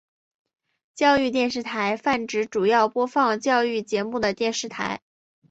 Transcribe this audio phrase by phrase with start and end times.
[0.95, 4.99] 教育电视台泛指主要播放教育节目的电视台。